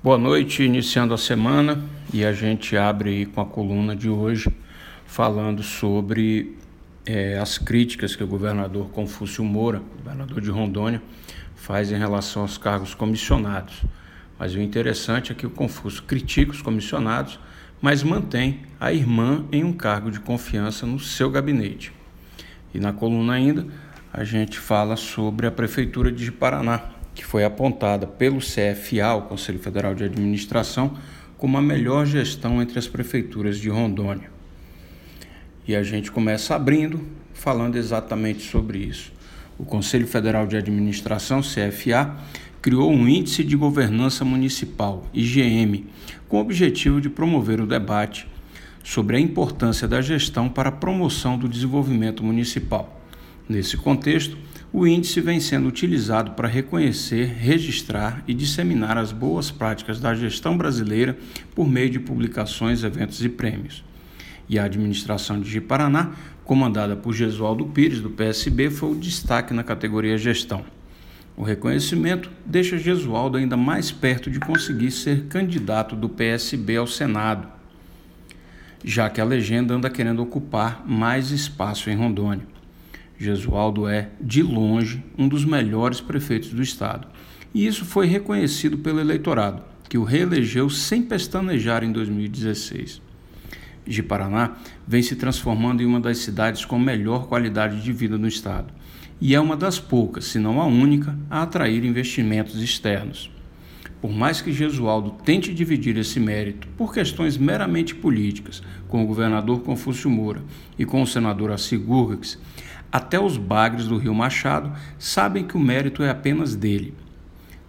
[0.00, 1.82] Boa noite, iniciando a semana
[2.14, 4.48] e a gente abre com a coluna de hoje
[5.04, 6.56] falando sobre
[7.04, 11.02] é, as críticas que o governador Confúcio Moura, governador de Rondônia,
[11.56, 13.82] faz em relação aos cargos comissionados.
[14.38, 17.36] Mas o interessante é que o Confúcio critica os comissionados,
[17.82, 21.92] mas mantém a irmã em um cargo de confiança no seu gabinete.
[22.72, 23.66] E na coluna ainda
[24.12, 29.58] a gente fala sobre a Prefeitura de Paraná, que foi apontada pelo CFA, o Conselho
[29.58, 30.96] Federal de Administração,
[31.36, 34.30] como a melhor gestão entre as prefeituras de Rondônia.
[35.66, 37.00] E a gente começa abrindo,
[37.34, 39.12] falando exatamente sobre isso.
[39.58, 42.16] O Conselho Federal de Administração, CFA,
[42.62, 45.86] criou um Índice de Governança Municipal, IGM,
[46.28, 48.28] com o objetivo de promover o debate
[48.84, 53.02] sobre a importância da gestão para a promoção do desenvolvimento municipal.
[53.48, 54.38] Nesse contexto,
[54.70, 60.58] o índice vem sendo utilizado para reconhecer, registrar e disseminar as boas práticas da gestão
[60.58, 61.16] brasileira
[61.54, 63.82] por meio de publicações, eventos e prêmios.
[64.46, 66.12] E a administração de Paraná,
[66.44, 70.64] comandada por Gesualdo Pires, do PSB, foi o destaque na categoria Gestão.
[71.34, 77.48] O reconhecimento deixa Gesualdo ainda mais perto de conseguir ser candidato do PSB ao Senado,
[78.84, 82.57] já que a legenda anda querendo ocupar mais espaço em Rondônia.
[83.18, 87.08] Gesualdo é, de longe, um dos melhores prefeitos do estado.
[87.52, 93.02] E isso foi reconhecido pelo eleitorado, que o reelegeu sem pestanejar em 2016.
[93.86, 98.28] De Paraná vem se transformando em uma das cidades com melhor qualidade de vida no
[98.28, 98.72] estado
[99.20, 103.30] e é uma das poucas, se não a única, a atrair investimentos externos.
[104.00, 109.60] Por mais que Gesualdo tente dividir esse mérito por questões meramente políticas com o governador
[109.62, 110.40] Confúcio Moura
[110.78, 112.38] e com o senador Assi Gurgax,
[112.90, 116.94] até os bagres do Rio Machado sabem que o mérito é apenas dele.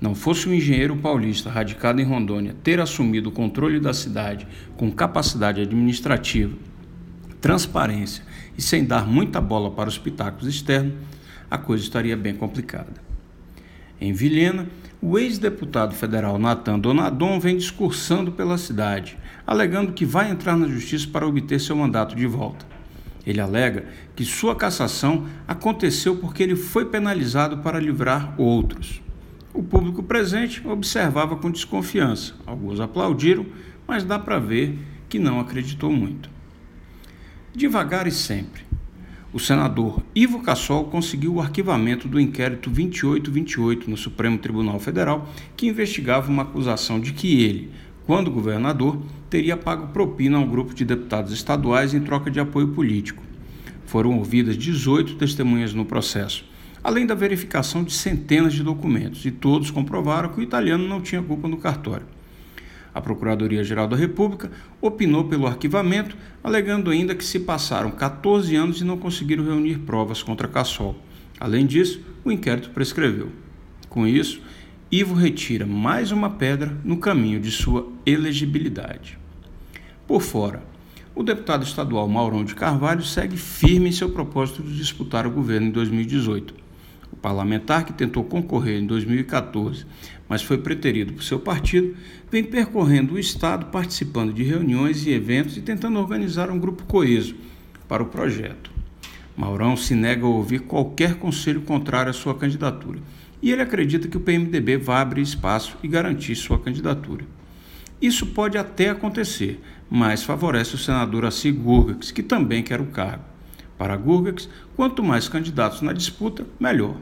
[0.00, 4.92] Não fosse o engenheiro paulista radicado em Rondônia ter assumido o controle da cidade com
[4.92, 6.54] capacidade administrativa,
[7.40, 8.22] transparência
[8.58, 10.94] e sem dar muita bola para os pitacos externos,
[11.50, 12.92] a coisa estaria bem complicada.
[13.98, 14.66] Em Vilhena,
[15.00, 21.08] o ex-deputado federal Natan Donadon vem discursando pela cidade, alegando que vai entrar na justiça
[21.10, 22.75] para obter seu mandato de volta.
[23.26, 29.02] Ele alega que sua cassação aconteceu porque ele foi penalizado para livrar outros.
[29.52, 32.34] O público presente observava com desconfiança.
[32.46, 33.46] Alguns aplaudiram,
[33.86, 34.78] mas dá para ver
[35.08, 36.30] que não acreditou muito.
[37.54, 38.66] Devagar e sempre.
[39.32, 45.66] O senador Ivo Cassol conseguiu o arquivamento do inquérito 2828 no Supremo Tribunal Federal, que
[45.66, 47.70] investigava uma acusação de que ele,
[48.06, 52.68] quando governador, teria pago propina a um grupo de deputados estaduais em troca de apoio
[52.68, 53.22] político.
[53.84, 56.44] Foram ouvidas 18 testemunhas no processo,
[56.84, 61.20] além da verificação de centenas de documentos, e todos comprovaram que o italiano não tinha
[61.20, 62.06] culpa no cartório.
[62.94, 64.50] A Procuradoria-Geral da República
[64.80, 70.22] opinou pelo arquivamento, alegando ainda que se passaram 14 anos e não conseguiram reunir provas
[70.22, 70.96] contra Cassol.
[71.38, 73.30] Além disso, o inquérito prescreveu.
[73.90, 74.40] Com isso,
[74.90, 79.18] Ivo retira mais uma pedra no caminho de sua elegibilidade.
[80.06, 80.62] Por fora,
[81.12, 85.66] o deputado estadual Maurão de Carvalho segue firme em seu propósito de disputar o governo
[85.66, 86.54] em 2018.
[87.10, 89.84] O parlamentar, que tentou concorrer em 2014,
[90.28, 91.96] mas foi preterido por seu partido,
[92.30, 97.34] vem percorrendo o Estado, participando de reuniões e eventos e tentando organizar um grupo coeso
[97.88, 98.75] para o projeto.
[99.36, 102.98] Maurão se nega a ouvir qualquer conselho contrário à sua candidatura
[103.42, 107.24] e ele acredita que o PMDB vai abrir espaço e garantir sua candidatura.
[108.00, 109.60] Isso pode até acontecer,
[109.90, 113.24] mas favorece o senador Assi Gurgax, que também quer o cargo.
[113.78, 116.96] Para Gurgax, quanto mais candidatos na disputa, melhor.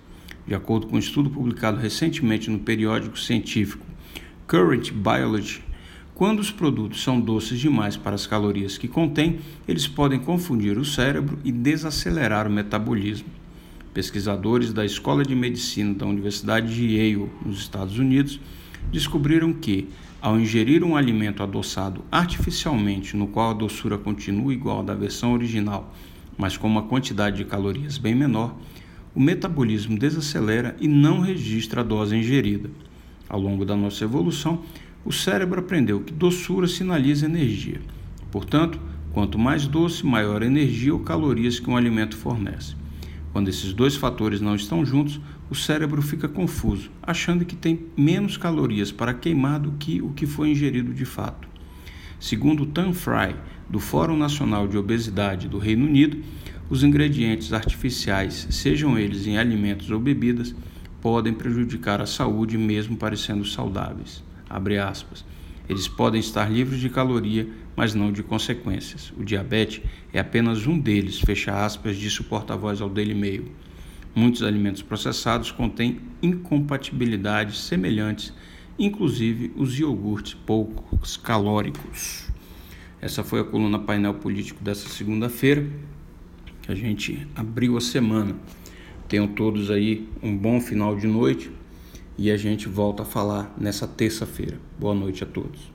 [0.48, 3.93] De acordo com um estudo publicado recentemente no periódico científico
[4.48, 5.64] Current Biology,
[6.14, 10.86] quando os produtos são doces demais para as calorias que contêm, eles podem confundir o
[10.86, 13.28] cérebro e desacelerar o metabolismo.
[13.94, 18.40] Pesquisadores da Escola de Medicina da Universidade de Yale, nos Estados Unidos,
[18.92, 19.90] descobriram que,
[20.22, 25.34] ao ingerir um alimento adoçado artificialmente, no qual a doçura continua igual à da versão
[25.34, 25.94] original
[26.38, 28.56] mas com uma quantidade de calorias bem menor,
[29.16, 32.70] o metabolismo desacelera e não registra a dose ingerida.
[33.30, 34.64] Ao longo da nossa evolução,
[35.06, 37.82] o cérebro aprendeu que doçura sinaliza energia.
[38.32, 38.80] Portanto,
[39.12, 42.76] quanto mais doce, maior a energia ou calorias que um alimento fornece.
[43.32, 48.38] Quando esses dois fatores não estão juntos, o cérebro fica confuso, achando que tem menos
[48.38, 51.48] calorias para queimar do que o que foi ingerido de fato.
[52.20, 53.36] Segundo Tan Fry,
[53.70, 56.24] do Fórum Nacional de Obesidade do Reino Unido,
[56.70, 60.56] os ingredientes artificiais, sejam eles em alimentos ou bebidas,
[61.04, 64.24] podem prejudicar a saúde mesmo parecendo saudáveis.
[65.68, 67.46] Eles podem estar livres de caloria,
[67.76, 69.12] mas não de consequências.
[69.18, 69.82] O diabetes
[70.14, 73.52] é apenas um deles, fecha aspas, disse o porta-voz ao Daily Mail.
[74.16, 78.34] Muitos alimentos processados contêm incompatibilidades semelhantes,
[78.80, 82.30] inclusive os iogurtes poucos calóricos.
[83.02, 85.68] Essa foi a coluna painel político dessa segunda-feira,
[86.62, 88.38] que a gente abriu a semana.
[89.14, 91.52] Tenham todos aí um bom final de noite
[92.18, 94.58] e a gente volta a falar nessa terça-feira.
[94.80, 95.73] Boa noite a todos.